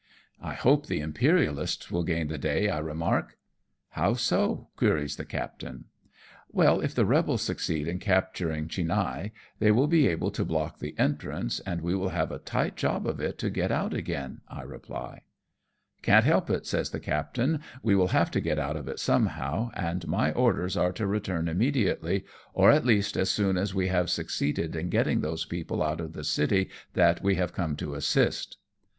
"I 0.51 0.55
hope 0.55 0.87
the 0.87 0.99
Imperialists 0.99 1.91
will 1.91 2.03
gain 2.03 2.27
the 2.27 2.39
day," 2.39 2.69
I 2.69 2.79
remark." 2.79 3.37
How 3.99 4.15
so?" 4.15 4.65
queries 4.75 5.15
the 5.15 5.25
captain. 5.25 5.85
"Well, 6.51 6.81
if 6.81 6.95
the 6.95 7.05
rebels 7.05 7.43
succeed 7.43 7.87
in 7.87 7.99
capturing 7.99 8.67
Ohinhae, 8.67 9.31
they 9.59 9.69
will 9.69 9.85
be 9.85 10.07
able 10.07 10.31
to 10.31 10.43
block 10.43 10.79
the 10.79 10.95
entrance, 10.97 11.59
and 11.67 11.81
we 11.81 11.93
will 11.93 12.09
have 12.09 12.31
a 12.31 12.39
tight 12.39 12.77
job 12.77 13.05
of 13.05 13.19
it 13.19 13.37
to 13.37 13.51
get 13.51 13.71
out 13.71 13.93
again," 13.93 14.41
I 14.47 14.63
reply. 14.63 15.21
TO 16.01 16.09
NING'PO. 16.09 16.21
227" 16.21 16.21
Can't 16.23 16.25
help 16.25 16.47
it/' 16.47 16.65
says 16.65 16.89
the 16.89 16.99
captain," 16.99 17.59
we 17.83 17.93
will 17.95 18.07
have 18.07 18.31
to 18.31 18.41
get 18.41 18.57
out 18.57 18.75
of 18.77 18.87
it 18.87 18.97
somehow, 18.97 19.69
and 19.75 20.07
my 20.07 20.31
orders 20.31 20.75
are 20.75 20.93
to 20.93 21.05
return 21.05 21.47
immediately, 21.47 22.25
or 22.55 22.71
at 22.71 22.87
least 22.87 23.15
as 23.15 23.29
soon 23.29 23.55
as 23.55 23.75
we 23.75 23.89
have 23.89 24.09
succeeded 24.09 24.75
in 24.75 24.89
getting 24.89 25.21
those 25.21 25.45
people 25.45 25.83
out 25.83 26.01
of 26.01 26.13
the 26.13 26.23
city 26.23 26.71
that 26.93 27.21
we 27.21 27.35
have 27.35 27.53
come 27.53 27.75
to 27.75 27.93
assist." 27.93 28.57